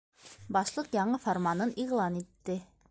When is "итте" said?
2.25-2.59